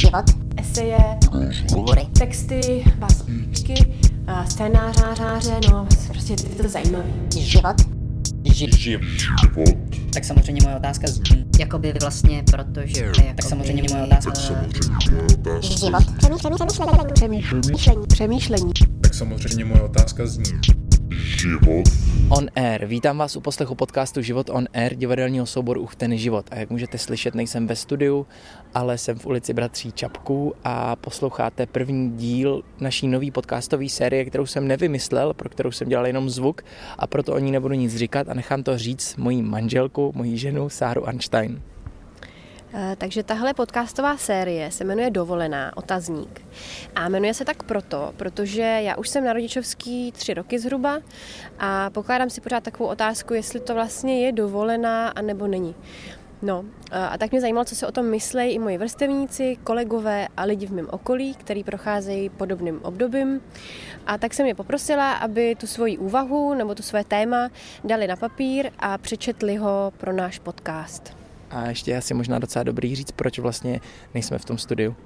[0.00, 0.24] život,
[0.56, 0.98] eseje,
[1.72, 3.74] hovory, texty, básničky,
[4.26, 7.04] a scénáře, no prostě je to zajímavé.
[7.38, 7.76] život,
[8.52, 9.74] život.
[10.12, 11.20] Tak samozřejmě moje otázka z...
[11.58, 13.04] Jakoby vlastně, protože...
[13.04, 14.32] Jakoby, Tak samozřejmě moje otázka...
[14.40, 14.58] život,
[17.12, 20.44] přemýšlení, přemýšlení, přemýšlení, Tak samozřejmě moje otázka zní.
[21.40, 21.88] Život.
[22.28, 22.86] On Air.
[22.86, 26.46] Vítám vás u poslechu podcastu Život on Air, divadelního souboru Uf ten život.
[26.50, 28.26] A jak můžete slyšet, nejsem ve studiu,
[28.74, 34.46] ale jsem v ulici Bratří Čapků a posloucháte první díl naší nový podcastové série, kterou
[34.46, 36.62] jsem nevymyslel, pro kterou jsem dělal jenom zvuk
[36.98, 40.68] a proto o ní nebudu nic říkat a nechám to říct mojí manželku, mojí ženu
[40.68, 41.62] Sáru Einstein.
[42.74, 46.42] Eh, Takže tahle podcastová série se jmenuje Dovolená, otazník.
[46.94, 50.98] A jmenuje se tak proto, protože já už jsem na rodičovský tři roky zhruba
[51.58, 55.74] a pokládám si pořád takovou otázku, jestli to vlastně je dovolená a nebo není.
[56.42, 60.28] No eh, a tak mě zajímalo, co si o tom myslejí i moji vrstevníci, kolegové
[60.36, 63.40] a lidi v mém okolí, který procházejí podobným obdobím.
[64.06, 67.48] A tak jsem je poprosila, aby tu svoji úvahu nebo tu své téma
[67.84, 71.19] dali na papír a přečetli ho pro náš podcast.
[71.50, 73.80] A ještě je asi možná docela dobrý říct, proč vlastně
[74.14, 74.96] nejsme v tom studiu.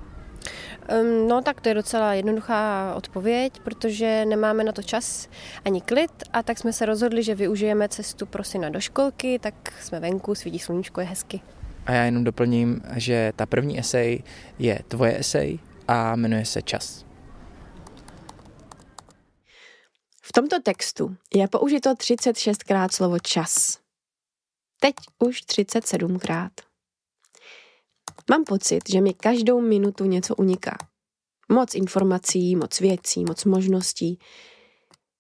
[1.29, 5.29] No tak to je docela jednoduchá odpověď, protože nemáme na to čas
[5.65, 9.55] ani klid a tak jsme se rozhodli, že využijeme cestu pro syna do školky, tak
[9.83, 11.41] jsme venku, svítí sluníčko, je hezky.
[11.87, 14.23] A já jenom doplním, že ta první esej
[14.59, 17.05] je tvoje esej a jmenuje se Čas.
[20.23, 23.84] V tomto textu je použito 36krát slovo čas.
[24.85, 26.51] Teď už 37krát.
[28.31, 30.77] Mám pocit, že mi každou minutu něco uniká.
[31.49, 34.19] Moc informací, moc věcí, moc možností.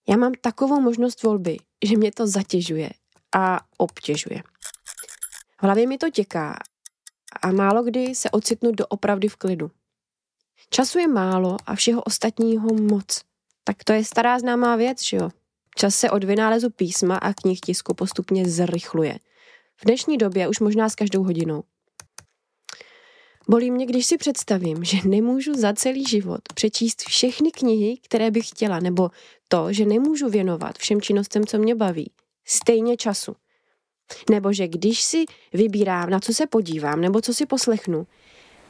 [0.08, 2.90] Já mám takovou možnost volby, že mě to zatěžuje
[3.36, 4.42] a obtěžuje.
[5.60, 6.58] V hlavě mi to těká
[7.42, 9.70] a málo kdy se ocitnu doopravdy v klidu.
[10.70, 13.22] Času je málo a všeho ostatního moc.
[13.64, 15.30] Tak to je stará známá věc, že jo?
[15.76, 19.18] Čas se od vynálezu písma a knih tisku postupně zrychluje.
[19.76, 21.62] V dnešní době už možná s každou hodinou.
[23.48, 28.48] Bolí mě, když si představím, že nemůžu za celý život přečíst všechny knihy, které bych
[28.48, 29.10] chtěla, nebo
[29.48, 32.10] to, že nemůžu věnovat všem činnostem, co mě baví,
[32.44, 33.36] stejně času.
[34.30, 38.06] Nebo že když si vybírám, na co se podívám, nebo co si poslechnu,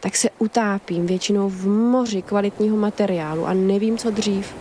[0.00, 4.54] tak se utápím většinou v moři kvalitního materiálu a nevím, co dřív.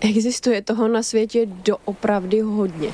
[0.00, 2.92] Existuje toho na světě doopravdy hodně.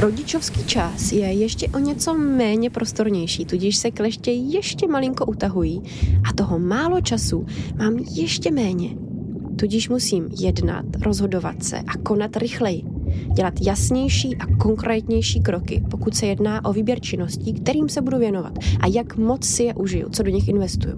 [0.00, 5.82] Rodičovský čas je ještě o něco méně prostornější, tudíž se kleště ještě malinko utahují
[6.30, 7.46] a toho málo času
[7.78, 8.96] mám ještě méně.
[9.56, 12.82] Tudíž musím jednat, rozhodovat se a konat rychleji.
[13.36, 18.58] Dělat jasnější a konkrétnější kroky, pokud se jedná o výběr činností, kterým se budu věnovat
[18.80, 20.96] a jak moc si je užiju, co do nich investuju.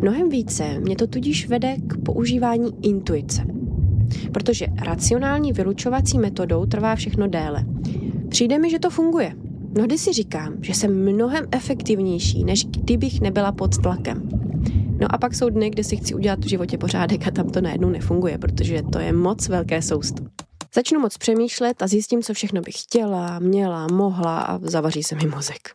[0.00, 3.55] Mnohem více mě to tudíž vede k používání intuice
[4.32, 7.64] protože racionální vylučovací metodou trvá všechno déle.
[8.28, 9.32] Přijde mi, že to funguje.
[9.74, 14.28] Mnohdy si říkám, že jsem mnohem efektivnější, než kdybych nebyla pod tlakem.
[15.00, 17.60] No a pak jsou dny, kdy si chci udělat v životě pořádek a tam to
[17.60, 20.24] najednou nefunguje, protože to je moc velké sousto.
[20.74, 25.26] Začnu moc přemýšlet a zjistím, co všechno bych chtěla, měla, mohla a zavaří se mi
[25.26, 25.70] mozek.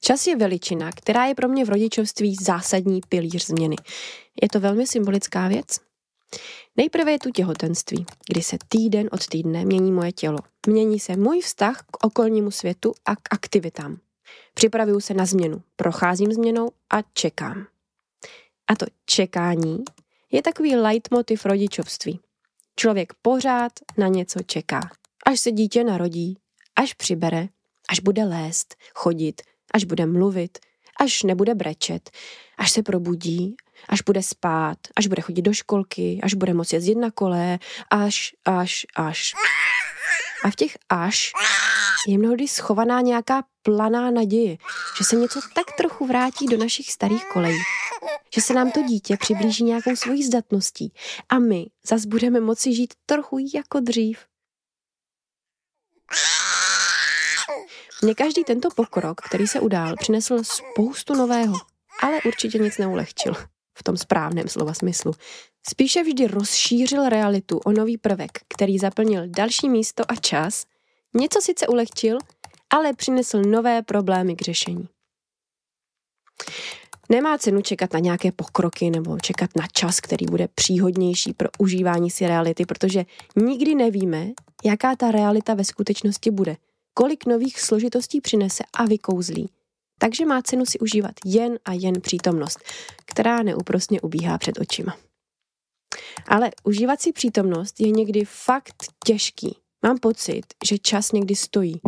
[0.00, 3.76] Čas je veličina, která je pro mě v rodičovství zásadní pilíř změny.
[4.42, 5.66] Je to velmi symbolická věc.
[6.76, 10.38] Nejprve je tu těhotenství, kdy se týden od týdne mění moje tělo.
[10.66, 13.98] Mění se můj vztah k okolnímu světu a k aktivitám.
[14.54, 17.66] Připravuju se na změnu, procházím změnou a čekám.
[18.66, 19.84] A to čekání
[20.32, 22.20] je takový leitmotiv rodičovství.
[22.76, 24.80] Člověk pořád na něco čeká.
[25.26, 26.38] Až se dítě narodí,
[26.76, 27.48] až přibere,
[27.88, 29.42] až bude lézt, chodit,
[29.74, 30.58] až bude mluvit,
[31.00, 32.10] až nebude brečet,
[32.58, 33.56] až se probudí,
[33.88, 37.58] až bude spát, až bude chodit do školky, až bude moci jezdit na kole,
[37.90, 39.32] až, až, až.
[40.44, 41.32] A v těch až
[42.08, 44.56] je mnohdy schovaná nějaká planá naděje,
[44.98, 47.58] že se něco tak trochu vrátí do našich starých kolejí.
[48.34, 50.92] Že se nám to dítě přiblíží nějakou svojí zdatností
[51.28, 54.18] a my zas budeme moci žít trochu jako dřív.
[58.02, 61.54] Mně každý tento pokrok, který se udál, přinesl spoustu nového,
[62.02, 63.34] ale určitě nic neulehčil
[63.78, 65.12] v tom správném slova smyslu.
[65.68, 70.64] Spíše vždy rozšířil realitu o nový prvek, který zaplnil další místo a čas,
[71.14, 72.18] něco sice ulehčil,
[72.70, 74.88] ale přinesl nové problémy k řešení.
[77.08, 82.10] Nemá cenu čekat na nějaké pokroky nebo čekat na čas, který bude příhodnější pro užívání
[82.10, 83.04] si reality, protože
[83.36, 84.26] nikdy nevíme,
[84.64, 86.56] jaká ta realita ve skutečnosti bude,
[86.98, 89.48] kolik nových složitostí přinese a vykouzlí.
[89.98, 92.58] Takže má cenu si užívat jen a jen přítomnost,
[93.06, 94.96] která neúprostně ubíhá před očima.
[96.28, 99.56] Ale užívat si přítomnost je někdy fakt těžký.
[99.86, 101.80] Mám pocit, že čas někdy stojí.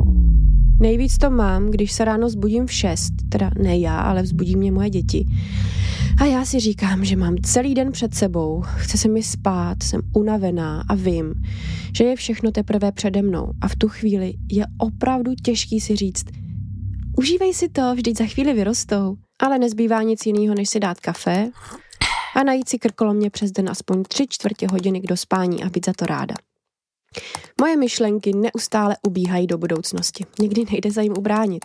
[0.81, 4.73] Nejvíc to mám, když se ráno zbudím v šest, teda ne já, ale vzbudí mě
[4.73, 5.27] moje děti.
[6.21, 10.01] A já si říkám, že mám celý den před sebou, chce se mi spát, jsem
[10.17, 11.35] unavená a vím,
[11.97, 13.53] že je všechno teprve přede mnou.
[13.61, 16.25] A v tu chvíli je opravdu těžký si říct,
[17.19, 19.17] užívej si to, vždyť za chvíli vyrostou.
[19.41, 21.51] Ale nezbývá nic jiného, než si dát kafe
[22.37, 25.93] a najít si krkolomně přes den aspoň tři čtvrtě hodiny k dospání a být za
[25.93, 26.35] to ráda.
[27.60, 30.26] Moje myšlenky neustále ubíhají do budoucnosti.
[30.40, 31.64] Někdy nejde za jim ubránit.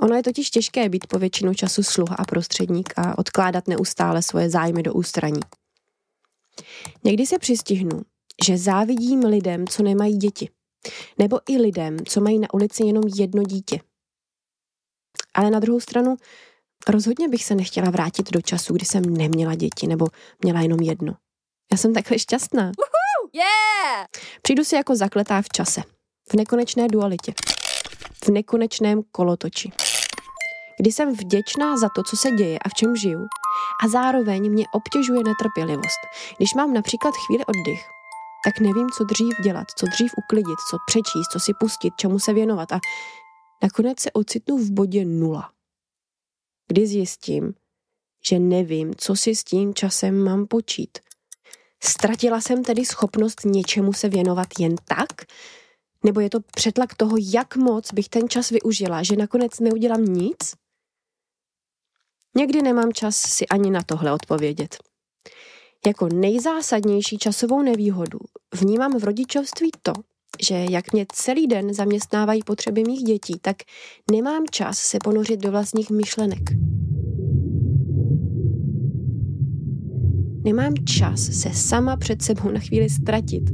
[0.00, 4.50] Ono je totiž těžké být po většinu času sluha a prostředník a odkládat neustále svoje
[4.50, 5.40] zájmy do ústraní.
[7.04, 8.02] Někdy se přistihnu,
[8.46, 10.48] že závidím lidem, co nemají děti.
[11.18, 13.80] Nebo i lidem, co mají na ulici jenom jedno dítě.
[15.34, 16.16] Ale na druhou stranu,
[16.88, 20.06] rozhodně bych se nechtěla vrátit do času, kdy jsem neměla děti nebo
[20.42, 21.16] měla jenom jedno.
[21.72, 22.72] Já jsem takhle šťastná.
[23.36, 24.06] Yeah!
[24.42, 25.82] Přijdu si jako zakletá v čase,
[26.30, 27.34] v nekonečné dualitě,
[28.24, 29.72] v nekonečném kolotoči.
[30.80, 33.26] Kdy jsem vděčná za to, co se děje a v čem žiju,
[33.84, 36.00] a zároveň mě obtěžuje netrpělivost.
[36.36, 37.82] Když mám například chvíli oddych,
[38.44, 42.32] tak nevím, co dřív dělat, co dřív uklidit, co přečíst, co si pustit, čemu se
[42.32, 42.78] věnovat a
[43.62, 45.52] nakonec se ocitnu v bodě nula.
[46.68, 47.54] Kdy zjistím,
[48.28, 50.98] že nevím, co si s tím časem mám počít.
[51.86, 55.12] Ztratila jsem tedy schopnost něčemu se věnovat jen tak?
[56.04, 60.38] Nebo je to přetlak toho, jak moc bych ten čas využila, že nakonec neudělám nic?
[62.36, 64.76] Někdy nemám čas si ani na tohle odpovědět.
[65.86, 68.18] Jako nejzásadnější časovou nevýhodu
[68.54, 69.92] vnímám v rodičovství to,
[70.42, 73.56] že jak mě celý den zaměstnávají potřeby mých dětí, tak
[74.10, 76.40] nemám čas se ponořit do vlastních myšlenek.
[80.44, 83.50] Nemám čas se sama před sebou na chvíli ztratit.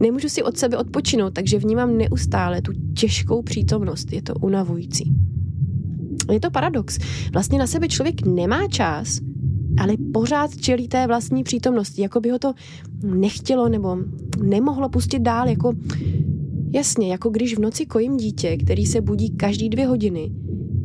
[0.00, 4.12] Nemůžu si od sebe odpočinout, takže vnímám neustále tu těžkou přítomnost.
[4.12, 5.12] Je to unavující.
[6.32, 6.98] Je to paradox.
[7.32, 9.20] Vlastně na sebe člověk nemá čas,
[9.78, 12.52] ale pořád čelí té vlastní přítomnosti, jako by ho to
[13.02, 13.96] nechtělo nebo
[14.42, 15.72] nemohlo pustit dál, jako
[16.72, 20.32] jasně, jako když v noci kojím dítě, který se budí každý dvě hodiny,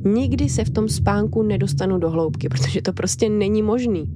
[0.06, 4.13] nikdy se v tom spánku nedostanu do hloubky, protože to prostě není možný.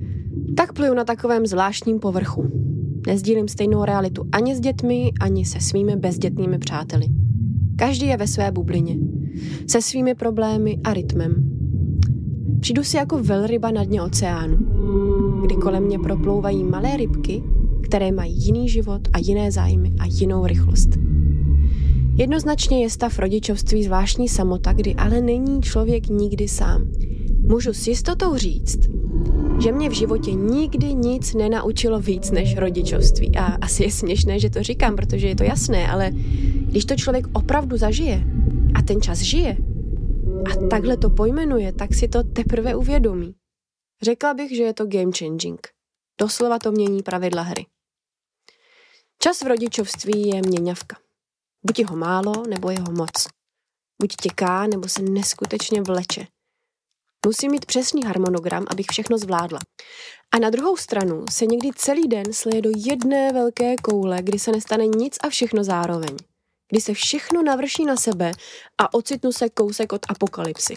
[0.55, 2.51] Tak pluju na takovém zvláštním povrchu.
[3.07, 7.05] Nezdílím stejnou realitu ani s dětmi, ani se svými bezdětnými přáteli.
[7.75, 8.97] Každý je ve své bublině.
[9.67, 11.51] Se svými problémy a rytmem.
[12.59, 14.57] Přijdu si jako velryba na dně oceánu,
[15.41, 17.43] kdy kolem mě proplouvají malé rybky,
[17.83, 20.89] které mají jiný život a jiné zájmy a jinou rychlost.
[22.15, 26.87] Jednoznačně je stav rodičovství zvláštní samota, kdy ale není člověk nikdy sám.
[27.39, 28.79] Můžu s jistotou říct,
[29.63, 33.37] že mě v životě nikdy nic nenaučilo víc než rodičovství.
[33.37, 36.09] A asi je směšné, že to říkám, protože je to jasné, ale
[36.65, 38.23] když to člověk opravdu zažije
[38.75, 39.57] a ten čas žije
[40.45, 43.35] a takhle to pojmenuje, tak si to teprve uvědomí.
[44.01, 45.67] Řekla bych, že je to game changing.
[46.21, 47.65] Doslova to mění pravidla hry.
[49.19, 50.97] Čas v rodičovství je měňavka.
[51.65, 53.27] Buď jeho málo, nebo jeho moc.
[54.01, 56.27] Buď těká, nebo se neskutečně vleče.
[57.25, 59.59] Musím mít přesný harmonogram, abych všechno zvládla.
[60.31, 64.51] A na druhou stranu se někdy celý den sleje do jedné velké koule, kdy se
[64.51, 66.17] nestane nic a všechno zároveň.
[66.69, 68.31] Kdy se všechno navrší na sebe
[68.77, 70.75] a ocitnu se kousek od apokalypsy.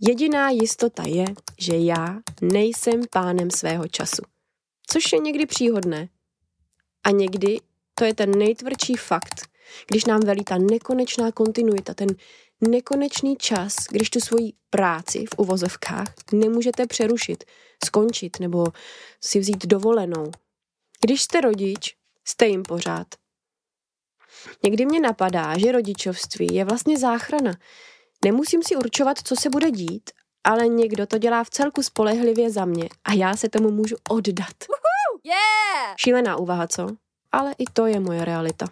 [0.00, 1.24] Jediná jistota je,
[1.58, 4.22] že já nejsem pánem svého času.
[4.86, 6.08] Což je někdy příhodné.
[7.04, 7.60] A někdy
[7.94, 9.53] to je ten nejtvrdší fakt,
[9.86, 12.08] když nám velí ta nekonečná kontinuita, ten
[12.60, 17.44] nekonečný čas, když tu svoji práci v uvozovkách nemůžete přerušit,
[17.84, 18.66] skončit nebo
[19.20, 20.30] si vzít dovolenou.
[21.00, 23.06] Když jste rodič, jste jim pořád.
[24.64, 27.52] Někdy mě napadá, že rodičovství je vlastně záchrana.
[28.24, 30.10] Nemusím si určovat, co se bude dít,
[30.44, 34.54] ale někdo to dělá v celku spolehlivě za mě a já se tomu můžu oddat.
[35.24, 35.94] Yeah!
[35.96, 36.88] Šílená úvaha, co?
[37.32, 38.66] Ale i to je moje realita.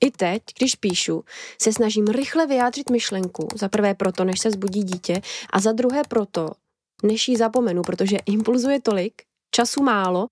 [0.00, 1.24] I teď, když píšu,
[1.62, 6.02] se snažím rychle vyjádřit myšlenku, za prvé proto, než se zbudí dítě, a za druhé
[6.08, 6.50] proto,
[7.02, 10.26] než ji zapomenu, protože impulzuje tolik, času málo,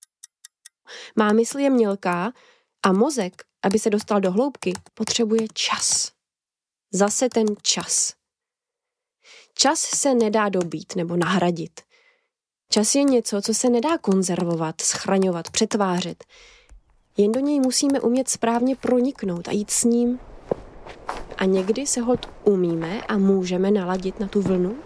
[1.16, 2.32] má mysl je mělká
[2.82, 6.12] a mozek, aby se dostal do hloubky, potřebuje čas.
[6.92, 8.14] Zase ten čas.
[9.54, 11.80] Čas se nedá dobít nebo nahradit.
[12.70, 16.24] Čas je něco, co se nedá konzervovat, schraňovat, přetvářet.
[17.20, 20.18] Jen do něj musíme umět správně proniknout a jít s ním
[21.38, 24.76] A někdy se hod umíme a můžeme naladit na tu vlnu.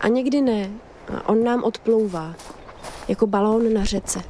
[0.00, 0.70] A někdy ne.
[1.16, 2.34] A on nám odplouvá,
[3.08, 4.22] jako balón na řece.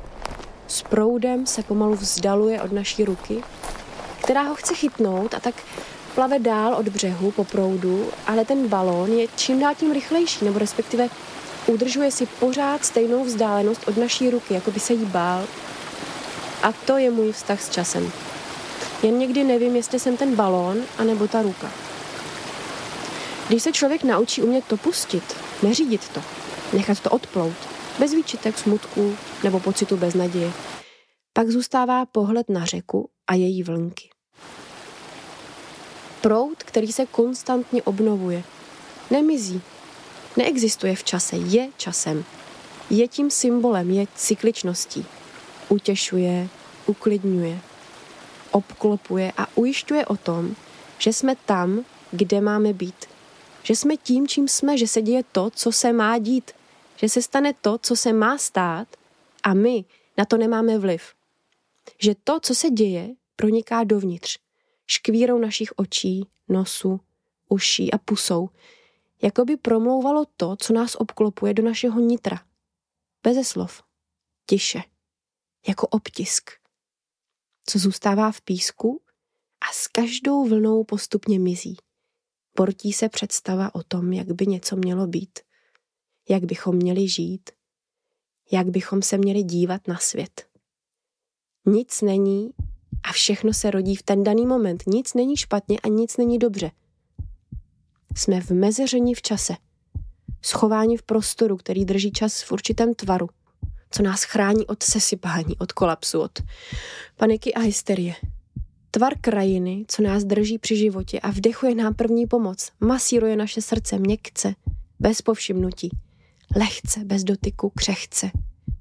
[0.66, 3.42] S proudem se pomalu vzdaluje od naší ruky,
[4.24, 5.54] která ho chce chytnout a tak
[6.14, 10.58] plave dál od břehu po proudu, ale ten balón je čím dál tím rychlejší, nebo
[10.58, 11.08] respektive
[11.66, 15.44] udržuje si pořád stejnou vzdálenost od naší ruky, jako by se jí bál.
[16.62, 18.12] A to je můj vztah s časem.
[19.02, 21.70] Jen někdy nevím, jestli jsem ten balón, anebo ta ruka.
[23.48, 26.22] Když se člověk naučí umět to pustit, neřídit to,
[26.72, 27.56] nechat to odplout,
[27.98, 30.52] bez výčitek, smutku nebo pocitu beznaděje,
[31.32, 34.08] pak zůstává pohled na řeku a její vlnky.
[36.20, 38.42] Proud, který se konstantně obnovuje,
[39.10, 39.62] nemizí,
[40.36, 42.24] neexistuje v čase, je časem.
[42.90, 45.06] Je tím symbolem, je cykličností.
[45.72, 46.48] Utěšuje,
[46.86, 47.60] uklidňuje,
[48.50, 50.56] obklopuje a ujišťuje o tom,
[50.98, 53.06] že jsme tam, kde máme být.
[53.62, 56.50] Že jsme tím, čím jsme, že se děje to, co se má dít.
[56.96, 58.88] Že se stane to, co se má stát
[59.42, 59.84] a my
[60.18, 61.02] na to nemáme vliv.
[61.98, 64.38] Že to, co se děje, proniká dovnitř.
[64.86, 67.00] Škvírou našich očí, nosu,
[67.48, 68.48] uší a pusou.
[69.22, 72.40] Jako by promlouvalo to, co nás obklopuje do našeho nitra.
[73.22, 73.82] Beze slov.
[74.46, 74.91] Tiše.
[75.68, 76.62] Jako obtisk
[77.66, 79.02] co zůstává v písku
[79.60, 81.76] a s každou vlnou postupně mizí.
[82.54, 85.38] Portí se představa o tom, jak by něco mělo být,
[86.28, 87.50] jak bychom měli žít,
[88.52, 90.46] jak bychom se měli dívat na svět.
[91.66, 92.50] Nic není
[93.02, 94.82] a všechno se rodí v ten daný moment.
[94.86, 96.70] Nic není špatně a nic není dobře.
[98.16, 99.56] Jsme v mezeření v čase,
[100.42, 103.28] schováni v prostoru, který drží čas v určitém tvaru–
[103.92, 106.42] co nás chrání od sesypání, od kolapsu, od
[107.16, 108.14] paniky a hysterie.
[108.90, 113.98] Tvar krajiny, co nás drží při životě a vdechuje nám první pomoc, masíruje naše srdce
[113.98, 114.54] měkce,
[115.00, 115.90] bez povšimnutí,
[116.56, 118.30] lehce, bez dotyku, křehce,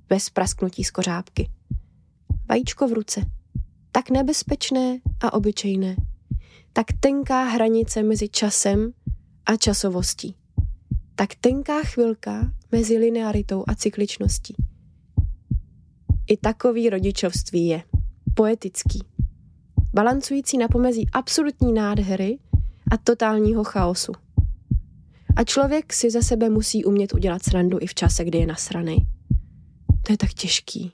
[0.10, 1.50] bez prasknutí z kořápky.
[2.50, 3.22] Vajíčko v ruce,
[3.92, 5.96] tak nebezpečné a obyčejné,
[6.74, 8.94] tak tenká hranice mezi časem
[9.46, 10.36] a časovostí,
[11.16, 14.56] tak tenká chvilka mezi linearitou a cykličností.
[16.32, 17.84] I takový rodičovství je.
[18.34, 19.04] Poetický.
[19.94, 22.40] Balancující na pomezí absolutní nádhery
[22.92, 24.12] a totálního chaosu.
[25.36, 28.98] A člověk si ze sebe musí umět udělat srandu i v čase, kdy je nasranej.
[30.06, 30.92] To je tak těžký.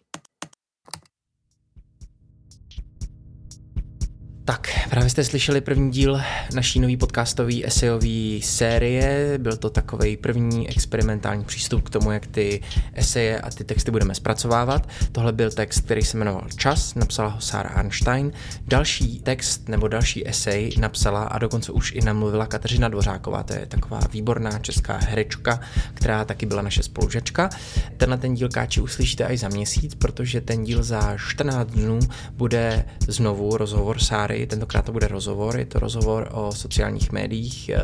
[4.47, 6.21] Tak, právě jste slyšeli první díl
[6.55, 9.37] naší nový podcastový esejové série.
[9.37, 12.61] Byl to takový první experimentální přístup k tomu, jak ty
[12.93, 14.89] eseje a ty texty budeme zpracovávat.
[15.11, 18.31] Tohle byl text, který se jmenoval Čas, napsala ho Sarah Einstein.
[18.67, 23.65] Další text nebo další esej napsala a dokonce už i namluvila Kateřina Dvořáková, to je
[23.65, 25.59] taková výborná česká herečka,
[25.93, 27.49] která taky byla naše spolužačka.
[27.97, 31.99] Tenhle ten díl káči uslyšíte až za měsíc, protože ten díl za 14 dnů
[32.31, 37.69] bude znovu rozhovor Sáry Sary, tentokrát to bude rozhovor, je to rozhovor o sociálních médiích
[37.69, 37.81] eh,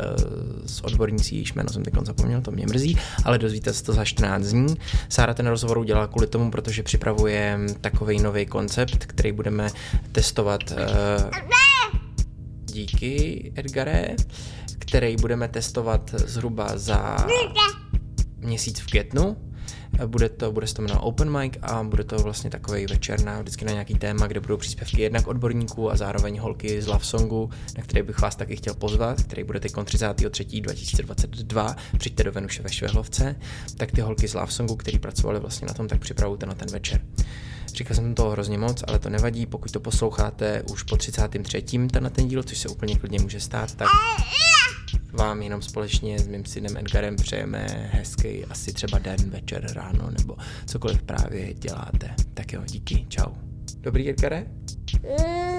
[0.66, 4.04] s odbornící, již jméno jsem teď zapomněl, to mě mrzí, ale dozvíte se to za
[4.04, 4.76] 14 dní.
[5.08, 9.68] Sára ten rozhovor udělala kvůli tomu, protože připravuje takový nový koncept, který budeme
[10.12, 11.30] testovat uh,
[12.64, 14.16] díky Edgare,
[14.78, 17.16] který budeme testovat zhruba za
[18.38, 19.36] měsíc v květnu
[20.06, 23.40] bude to, bude se to jmenovat Open Mic a bude to vlastně takový večer na,
[23.40, 27.50] vždycky na nějaký téma, kde budou příspěvky jednak odborníků a zároveň holky z Love Songu,
[27.76, 32.72] na který bych vás taky chtěl pozvat, který bude teď 33.2022, přijďte do Venuše ve
[32.72, 33.36] Švehlovce,
[33.76, 36.68] tak ty holky z Love Songu, který pracovali vlastně na tom, tak připravujte na ten
[36.68, 37.00] večer.
[37.74, 41.62] Říkal jsem toho hrozně moc, ale to nevadí, pokud to posloucháte už po 33.
[41.62, 43.88] tenhle ten díl, což se úplně klidně může stát, tak
[45.14, 50.36] vám jenom společně s mým synem Edgarem přejeme hezký asi třeba den, večer, ráno nebo
[50.66, 52.14] cokoliv právě děláte.
[52.34, 53.32] Tak jo, díky, čau.
[53.80, 54.46] Dobrý Edgare?
[55.02, 55.53] Mm.